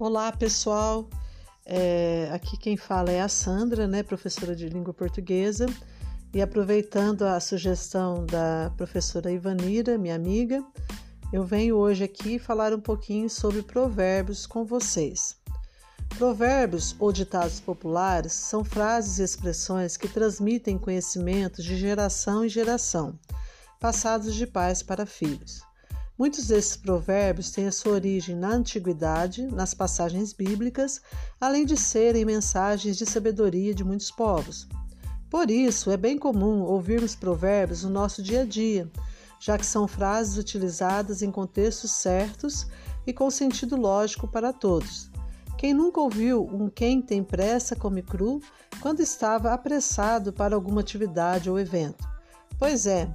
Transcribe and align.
Olá, 0.00 0.30
pessoal. 0.30 1.08
É, 1.66 2.30
aqui 2.32 2.56
quem 2.56 2.76
fala 2.76 3.10
é 3.10 3.20
a 3.20 3.28
Sandra, 3.28 3.88
né, 3.88 4.04
professora 4.04 4.54
de 4.54 4.68
língua 4.68 4.94
portuguesa. 4.94 5.66
E 6.32 6.40
aproveitando 6.40 7.22
a 7.22 7.40
sugestão 7.40 8.24
da 8.24 8.72
professora 8.76 9.32
Ivanira, 9.32 9.98
minha 9.98 10.14
amiga, 10.14 10.64
eu 11.32 11.42
venho 11.42 11.74
hoje 11.74 12.04
aqui 12.04 12.38
falar 12.38 12.72
um 12.72 12.80
pouquinho 12.80 13.28
sobre 13.28 13.60
provérbios 13.60 14.46
com 14.46 14.64
vocês. 14.64 15.36
Provérbios 16.16 16.94
ou 17.00 17.10
ditados 17.10 17.58
populares 17.58 18.32
são 18.34 18.62
frases 18.62 19.18
e 19.18 19.24
expressões 19.24 19.96
que 19.96 20.06
transmitem 20.06 20.78
conhecimentos 20.78 21.64
de 21.64 21.76
geração 21.76 22.44
em 22.44 22.48
geração, 22.48 23.18
passados 23.80 24.32
de 24.36 24.46
pais 24.46 24.80
para 24.80 25.04
filhos. 25.04 25.67
Muitos 26.18 26.48
desses 26.48 26.76
provérbios 26.76 27.52
têm 27.52 27.68
a 27.68 27.72
sua 27.72 27.92
origem 27.92 28.34
na 28.34 28.48
antiguidade, 28.48 29.46
nas 29.46 29.72
passagens 29.72 30.32
bíblicas, 30.32 31.00
além 31.40 31.64
de 31.64 31.76
serem 31.76 32.24
mensagens 32.24 32.96
de 32.96 33.06
sabedoria 33.06 33.72
de 33.72 33.84
muitos 33.84 34.10
povos. 34.10 34.66
Por 35.30 35.48
isso, 35.48 35.92
é 35.92 35.96
bem 35.96 36.18
comum 36.18 36.62
ouvirmos 36.62 37.14
provérbios 37.14 37.84
no 37.84 37.90
nosso 37.90 38.20
dia 38.20 38.40
a 38.40 38.44
dia, 38.44 38.90
já 39.38 39.56
que 39.56 39.64
são 39.64 39.86
frases 39.86 40.36
utilizadas 40.36 41.22
em 41.22 41.30
contextos 41.30 41.92
certos 41.92 42.66
e 43.06 43.12
com 43.12 43.30
sentido 43.30 43.76
lógico 43.76 44.26
para 44.26 44.52
todos. 44.52 45.08
Quem 45.56 45.72
nunca 45.72 46.00
ouviu 46.00 46.44
um 46.52 46.68
quem 46.68 47.00
tem 47.00 47.22
pressa 47.22 47.76
come 47.76 48.02
cru 48.02 48.40
quando 48.80 49.00
estava 49.00 49.52
apressado 49.52 50.32
para 50.32 50.56
alguma 50.56 50.80
atividade 50.80 51.48
ou 51.48 51.60
evento? 51.60 52.04
Pois 52.58 52.86
é, 52.86 53.08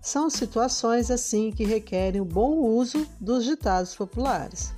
são 0.00 0.30
situações 0.30 1.10
assim 1.10 1.50
que 1.50 1.64
requerem 1.64 2.20
o 2.20 2.24
bom 2.24 2.58
uso 2.58 3.06
dos 3.20 3.44
ditados 3.44 3.94
populares. 3.94 4.72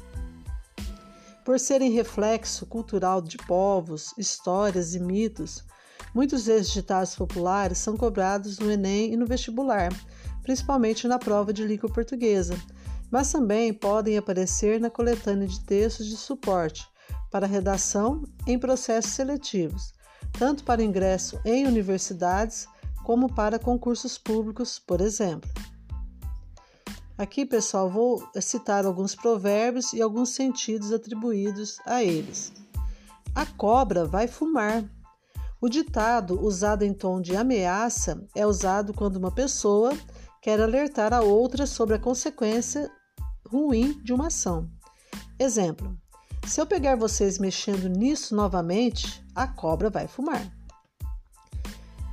Por 1.44 1.58
serem 1.58 1.90
reflexo 1.90 2.66
cultural 2.66 3.20
de 3.20 3.36
povos, 3.38 4.14
histórias 4.16 4.94
e 4.94 5.00
mitos, 5.00 5.64
muitos 6.14 6.44
desses 6.44 6.72
ditados 6.72 7.14
populares 7.14 7.78
são 7.78 7.96
cobrados 7.96 8.58
no 8.58 8.70
Enem 8.70 9.12
e 9.12 9.16
no 9.16 9.26
vestibular, 9.26 9.92
principalmente 10.42 11.06
na 11.08 11.18
prova 11.18 11.52
de 11.52 11.64
língua 11.64 11.90
portuguesa, 11.90 12.56
mas 13.10 13.32
também 13.32 13.72
podem 13.72 14.16
aparecer 14.16 14.80
na 14.80 14.90
coletânea 14.90 15.48
de 15.48 15.60
textos 15.60 16.06
de 16.06 16.16
suporte 16.16 16.88
para 17.30 17.46
redação 17.46 18.24
em 18.46 18.58
processos 18.58 19.12
seletivos, 19.12 19.92
tanto 20.38 20.64
para 20.64 20.82
ingresso 20.82 21.40
em 21.44 21.66
universidades 21.66 22.68
como 23.04 23.32
para 23.32 23.58
concursos 23.58 24.18
públicos, 24.18 24.78
por 24.78 25.00
exemplo. 25.00 25.50
Aqui, 27.16 27.44
pessoal, 27.44 27.90
vou 27.90 28.26
citar 28.40 28.86
alguns 28.86 29.14
provérbios 29.14 29.92
e 29.92 30.00
alguns 30.00 30.30
sentidos 30.30 30.90
atribuídos 30.90 31.78
a 31.84 32.02
eles. 32.02 32.52
A 33.34 33.44
cobra 33.44 34.06
vai 34.06 34.26
fumar. 34.26 34.84
O 35.60 35.68
ditado, 35.68 36.42
usado 36.42 36.82
em 36.82 36.94
tom 36.94 37.20
de 37.20 37.36
ameaça, 37.36 38.26
é 38.34 38.46
usado 38.46 38.94
quando 38.94 39.16
uma 39.16 39.30
pessoa 39.30 39.92
quer 40.40 40.60
alertar 40.60 41.12
a 41.12 41.20
outra 41.20 41.66
sobre 41.66 41.96
a 41.96 41.98
consequência 41.98 42.90
ruim 43.46 44.00
de 44.02 44.14
uma 44.14 44.28
ação. 44.28 44.70
Exemplo: 45.38 45.94
se 46.46 46.60
eu 46.60 46.66
pegar 46.66 46.96
vocês 46.96 47.38
mexendo 47.38 47.88
nisso 47.88 48.34
novamente, 48.34 49.22
a 49.34 49.46
cobra 49.46 49.90
vai 49.90 50.08
fumar. 50.08 50.59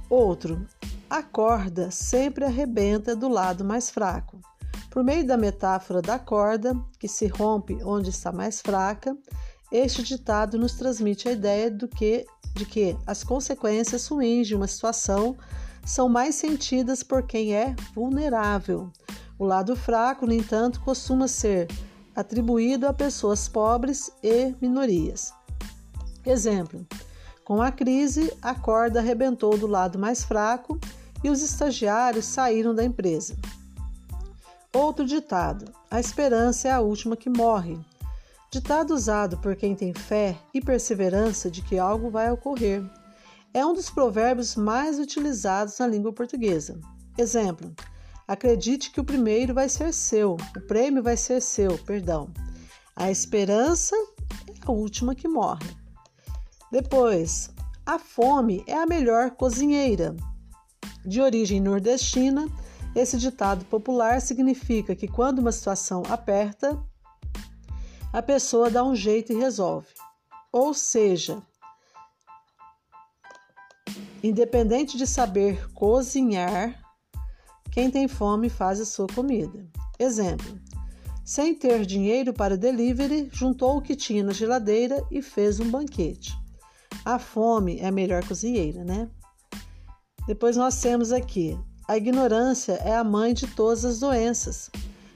Outro, 0.09 0.65
a 1.09 1.21
corda 1.21 1.91
sempre 1.91 2.45
arrebenta 2.45 3.15
do 3.15 3.27
lado 3.27 3.65
mais 3.65 3.89
fraco. 3.89 4.39
Por 4.89 5.03
meio 5.03 5.25
da 5.25 5.37
metáfora 5.37 6.01
da 6.01 6.17
corda, 6.17 6.73
que 6.97 7.07
se 7.07 7.27
rompe 7.27 7.77
onde 7.83 8.09
está 8.09 8.31
mais 8.31 8.61
fraca, 8.61 9.15
este 9.71 10.01
ditado 10.01 10.57
nos 10.57 10.73
transmite 10.73 11.27
a 11.27 11.33
ideia 11.33 11.69
do 11.69 11.87
que, 11.87 12.25
de 12.55 12.65
que 12.65 12.97
as 13.05 13.23
consequências 13.23 14.07
ruins 14.07 14.47
de 14.47 14.55
uma 14.55 14.67
situação 14.67 15.35
são 15.85 16.07
mais 16.07 16.35
sentidas 16.35 17.03
por 17.03 17.23
quem 17.23 17.53
é 17.53 17.75
vulnerável. 17.93 18.89
O 19.37 19.45
lado 19.45 19.75
fraco, 19.75 20.25
no 20.25 20.33
entanto, 20.33 20.81
costuma 20.81 21.27
ser 21.27 21.67
atribuído 22.15 22.87
a 22.87 22.93
pessoas 22.93 23.47
pobres 23.47 24.09
e 24.23 24.55
minorias. 24.61 25.33
Exemplo: 26.25 26.85
com 27.47 27.61
a 27.61 27.71
crise, 27.71 28.33
a 28.41 28.53
corda 28.53 28.99
arrebentou 28.99 29.57
do 29.57 29.67
lado 29.67 29.97
mais 29.97 30.21
fraco 30.21 30.77
e 31.23 31.29
os 31.29 31.41
estagiários 31.41 32.25
saíram 32.25 32.75
da 32.75 32.83
empresa. 32.83 33.37
Outro 34.73 35.05
ditado: 35.05 35.71
a 35.89 35.97
esperança 35.97 36.67
é 36.67 36.71
a 36.71 36.81
última 36.81 37.15
que 37.15 37.29
morre. 37.29 37.79
Ditado 38.51 38.93
usado 38.93 39.37
por 39.37 39.55
quem 39.55 39.73
tem 39.73 39.93
fé 39.93 40.37
e 40.53 40.59
perseverança 40.59 41.49
de 41.49 41.61
que 41.61 41.79
algo 41.79 42.09
vai 42.09 42.29
ocorrer. 42.29 42.83
É 43.53 43.65
um 43.65 43.73
dos 43.73 43.89
provérbios 43.89 44.57
mais 44.57 44.99
utilizados 44.99 45.79
na 45.79 45.87
língua 45.87 46.11
portuguesa. 46.11 46.77
Exemplo: 47.17 47.73
acredite 48.27 48.91
que 48.91 48.99
o 48.99 49.05
primeiro 49.05 49.53
vai 49.53 49.69
ser 49.69 49.93
seu, 49.93 50.33
o 50.33 50.61
prêmio 50.67 51.01
vai 51.01 51.15
ser 51.15 51.41
seu, 51.41 51.77
perdão. 51.77 52.29
A 52.93 53.09
esperança 53.09 53.95
é 54.49 54.65
a 54.65 54.69
última 54.69 55.15
que 55.15 55.29
morre. 55.29 55.86
Depois, 56.71 57.49
a 57.85 57.97
fome 57.97 58.63
é 58.67 58.73
a 58.73 58.85
melhor 58.85 59.31
cozinheira. 59.31 60.15
De 61.05 61.21
origem 61.21 61.61
nordestina, 61.61 62.47
esse 62.93 63.17
ditado 63.17 63.63
popular 63.65 64.19
significa 64.21 64.95
que 64.95 65.07
quando 65.07 65.39
uma 65.39 65.51
situação 65.51 66.03
aperta, 66.09 66.77
a 68.11 68.21
pessoa 68.21 68.69
dá 68.69 68.83
um 68.83 68.95
jeito 68.95 69.31
e 69.31 69.37
resolve. 69.37 69.87
Ou 70.51 70.73
seja, 70.73 71.41
independente 74.21 74.97
de 74.97 75.07
saber 75.07 75.71
cozinhar, 75.73 76.81
quem 77.71 77.89
tem 77.89 78.07
fome 78.07 78.49
faz 78.49 78.81
a 78.81 78.85
sua 78.85 79.07
comida. 79.07 79.65
Exemplo: 79.97 80.59
sem 81.23 81.55
ter 81.55 81.85
dinheiro 81.85 82.33
para 82.33 82.57
delivery, 82.57 83.29
juntou 83.31 83.77
o 83.77 83.81
que 83.81 83.95
tinha 83.95 84.23
na 84.23 84.33
geladeira 84.33 85.05
e 85.09 85.21
fez 85.21 85.59
um 85.59 85.69
banquete. 85.69 86.46
A 87.07 87.17
fome 87.17 87.79
é 87.79 87.87
a 87.87 87.91
melhor 87.91 88.21
cozinheira, 88.27 88.83
né? 88.83 89.09
Depois 90.27 90.57
nós 90.57 90.81
temos 90.81 91.13
aqui: 91.13 91.57
a 91.87 91.95
ignorância 91.95 92.73
é 92.83 92.93
a 92.93 93.01
mãe 93.01 93.33
de 93.33 93.47
todas 93.47 93.85
as 93.85 93.99
doenças. 93.99 94.69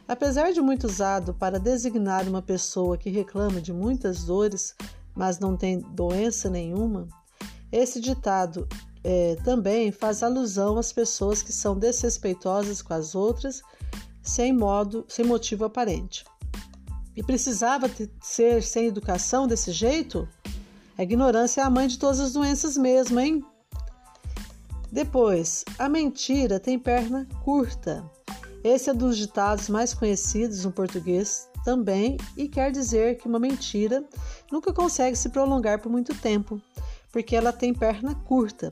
Apesar 0.07 0.53
de 0.53 0.61
muito 0.61 0.87
usado 0.87 1.33
para 1.33 1.59
designar 1.59 2.25
uma 2.29 2.41
pessoa 2.41 2.97
que 2.97 3.09
reclama 3.09 3.59
de 3.59 3.73
muitas 3.73 4.23
dores, 4.23 4.73
mas 5.13 5.37
não 5.37 5.57
tem 5.57 5.81
doença 5.81 6.49
nenhuma, 6.49 7.09
esse 7.69 7.99
ditado 7.99 8.65
é, 9.03 9.35
também 9.43 9.91
faz 9.91 10.23
alusão 10.23 10.77
às 10.77 10.93
pessoas 10.93 11.43
que 11.43 11.51
são 11.51 11.77
desrespeitosas 11.77 12.81
com 12.81 12.93
as 12.93 13.15
outras 13.15 13.61
sem 14.23 14.53
modo, 14.53 15.03
sem 15.09 15.25
motivo 15.25 15.65
aparente. 15.65 16.23
E 17.17 17.21
precisava 17.21 17.91
ser 18.21 18.63
sem 18.63 18.87
educação 18.87 19.45
desse 19.45 19.73
jeito? 19.73 20.25
A 21.01 21.03
ignorância 21.03 21.61
é 21.61 21.63
a 21.63 21.69
mãe 21.69 21.87
de 21.87 21.97
todas 21.97 22.19
as 22.19 22.33
doenças 22.33 22.77
mesmo, 22.77 23.19
hein? 23.19 23.43
Depois, 24.91 25.65
a 25.79 25.89
mentira 25.89 26.59
tem 26.59 26.77
perna 26.77 27.27
curta. 27.43 28.07
Esse 28.63 28.91
é 28.91 28.93
dos 28.93 29.17
ditados 29.17 29.67
mais 29.67 29.95
conhecidos 29.95 30.63
no 30.63 30.71
português 30.71 31.49
também 31.65 32.17
e 32.37 32.47
quer 32.47 32.71
dizer 32.71 33.17
que 33.17 33.27
uma 33.27 33.39
mentira 33.39 34.05
nunca 34.51 34.71
consegue 34.71 35.17
se 35.17 35.29
prolongar 35.29 35.81
por 35.81 35.91
muito 35.91 36.13
tempo, 36.13 36.61
porque 37.11 37.35
ela 37.35 37.51
tem 37.51 37.73
perna 37.73 38.13
curta 38.13 38.69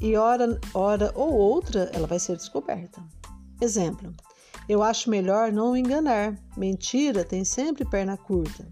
e 0.00 0.16
hora, 0.16 0.60
hora 0.74 1.12
ou 1.14 1.32
outra 1.32 1.92
ela 1.94 2.08
vai 2.08 2.18
ser 2.18 2.36
descoberta. 2.36 3.00
Exemplo: 3.60 4.12
eu 4.68 4.82
acho 4.82 5.08
melhor 5.08 5.52
não 5.52 5.76
enganar. 5.76 6.36
Mentira 6.56 7.24
tem 7.24 7.44
sempre 7.44 7.84
perna 7.84 8.16
curta. 8.16 8.66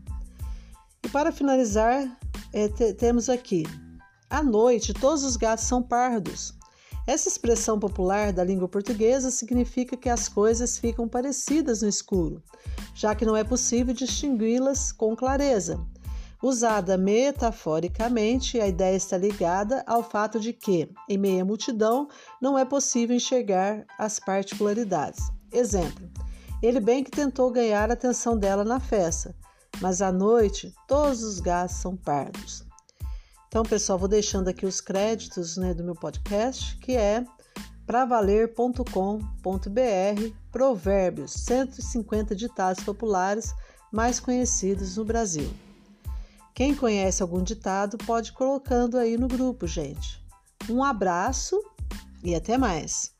E 1.05 1.09
para 1.09 1.31
finalizar, 1.31 2.19
é, 2.53 2.69
temos 2.93 3.29
aqui: 3.29 3.65
à 4.29 4.43
noite 4.43 4.93
todos 4.95 5.25
os 5.25 5.37
gatos 5.37 5.65
são 5.65 5.83
pardos. 5.83 6.55
Essa 7.07 7.29
expressão 7.29 7.79
popular 7.79 8.33
da 8.33 8.45
língua 8.45 8.69
portuguesa 8.69 9.31
significa 9.31 9.97
que 9.97 10.09
as 10.09 10.29
coisas 10.29 10.79
ficam 10.79 11.09
parecidas 11.09 11.83
no 11.83 11.89
escuro, 11.89 12.43
já 12.95 13.15
que 13.15 13.25
não 13.25 13.37
é 13.37 13.43
possível 13.43 13.95
distingui-las 13.95 14.93
com 14.93 15.17
clareza. 15.17 15.81
Usada 16.43 16.97
metaforicamente, 16.97 18.61
a 18.61 18.67
ideia 18.67 18.97
está 18.97 19.19
ligada 19.19 19.83
ao 19.87 20.03
fato 20.03 20.41
de 20.41 20.53
que, 20.53 20.91
em 21.09 21.19
meia 21.19 21.45
multidão, 21.45 22.09
não 22.41 22.59
é 22.59 22.65
possível 22.65 23.15
enxergar 23.15 23.85
as 23.99 24.19
particularidades. 24.19 25.31
Exemplo: 25.53 26.09
ele 26.63 26.81
bem 26.81 27.03
que 27.03 27.11
tentou 27.11 27.51
ganhar 27.51 27.91
a 27.91 27.95
atenção 27.95 28.39
dela 28.39 28.65
na 28.65 28.79
festa, 28.79 29.35
mas 29.81 30.03
à 30.03 30.13
noite 30.13 30.75
todos 30.87 31.23
os 31.23 31.41
gatos 31.41 31.77
são 31.77 31.97
pardos. 31.97 32.65
Então, 33.49 33.65
pessoal, 33.65 33.99
vou 33.99 34.09
deixando 34.09 34.49
aqui 34.49 34.65
os 34.65 34.81
créditos 34.81 35.57
né, 35.57 35.75
do 35.75 35.83
meu 35.83 35.95
podcast, 35.95 36.77
que 36.79 36.97
é 36.97 37.25
pravaler.com.br 37.85 38.85
Provérbios, 40.53 41.33
150 41.33 42.37
ditados 42.37 42.85
populares 42.85 43.53
mais 43.91 44.21
conhecidos 44.21 44.97
no 44.97 45.05
Brasil. 45.05 45.51
Quem 46.55 46.75
conhece 46.75 47.23
algum 47.23 47.43
ditado 47.43 47.99
pode 47.99 48.31
ir 48.31 48.35
colocando 48.35 48.97
aí 48.97 49.17
no 49.17 49.27
grupo, 49.27 49.67
gente. 49.67 50.23
Um 50.69 50.85
abraço 50.85 51.61
e 52.23 52.35
até 52.35 52.57
mais! 52.57 53.13